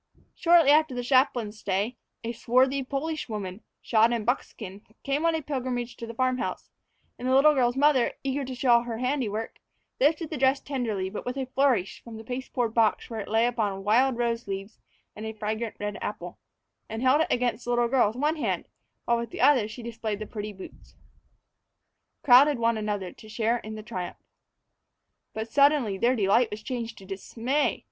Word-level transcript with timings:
Shortly 0.33 0.71
after 0.71 0.95
the 0.95 1.03
chaplain's 1.03 1.59
stay, 1.59 1.95
a 2.23 2.31
swarthy 2.33 2.81
Polish 2.83 3.29
woman, 3.29 3.61
shod 3.83 4.11
in 4.11 4.25
buckskin, 4.25 4.81
came 5.03 5.27
on 5.27 5.35
a 5.35 5.43
pilgrimage 5.43 5.95
to 5.97 6.07
the 6.07 6.13
farm 6.15 6.39
house, 6.39 6.71
and 7.19 7.27
the 7.27 7.35
little 7.35 7.53
girl's 7.53 7.77
mother, 7.77 8.13
eager 8.23 8.43
to 8.43 8.55
show 8.55 8.79
her 8.81 8.97
handiwork, 8.97 9.59
lifted 9.99 10.31
the 10.31 10.39
dress 10.39 10.59
tenderly, 10.59 11.11
but 11.11 11.23
with 11.23 11.37
a 11.37 11.45
flourish, 11.45 12.01
from 12.03 12.17
the 12.17 12.23
pasteboard 12.23 12.73
box 12.73 13.11
where 13.11 13.19
it 13.19 13.27
lay 13.27 13.45
upon 13.45 13.83
wild 13.83 14.17
rose 14.17 14.47
leaves 14.47 14.79
and 15.15 15.27
a 15.27 15.33
fragrant 15.33 15.75
red 15.79 15.99
apple, 16.01 16.39
and 16.89 17.03
held 17.03 17.21
it 17.21 17.27
against 17.29 17.65
the 17.65 17.69
little 17.69 17.87
girl 17.87 18.07
with 18.07 18.15
one 18.15 18.37
hand, 18.37 18.65
while 19.05 19.17
with 19.19 19.29
the 19.29 19.39
other 19.39 19.67
she 19.67 19.83
displayed 19.83 20.17
the 20.17 20.25
pretty 20.25 20.51
boots. 20.51 20.93
The 20.93 20.95
big 20.95 21.03
brothers, 21.27 21.27
hurrying 21.27 21.45
from 21.45 22.05
the 22.07 22.25
barn 22.25 22.25
yard, 22.25 22.25
crowded 22.25 22.59
one 22.59 22.77
another 22.79 23.11
to 23.13 23.29
share 23.29 23.57
in 23.59 23.75
the 23.75 23.83
triumph. 23.83 24.17
But 25.35 25.47
suddenly 25.51 25.99
their 25.99 26.15
delight 26.15 26.49
was 26.49 26.63
changed 26.63 26.97
to 26.97 27.05
dismay. 27.05 27.79